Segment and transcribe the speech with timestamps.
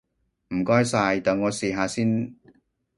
[0.55, 2.35] 唔該晒，等我試下先！